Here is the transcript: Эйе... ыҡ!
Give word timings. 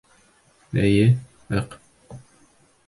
Эйе... 0.85 1.05
ыҡ! 1.61 1.79